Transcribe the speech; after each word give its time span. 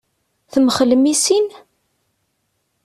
Temxellem 0.51 1.03
i 1.13 1.15
sin? 1.23 1.47